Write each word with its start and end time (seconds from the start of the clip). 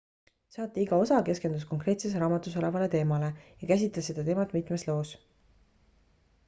saate 0.53 0.79
iga 0.83 0.97
osa 1.01 1.19
keskendus 1.27 1.67
konkreetses 1.73 2.15
raamatus 2.23 2.57
olevale 2.63 2.89
teemale 2.97 3.31
ja 3.61 3.69
käsitles 3.75 4.11
seda 4.13 4.27
teemat 4.31 4.57
mitmes 4.59 4.87
loos 4.91 5.13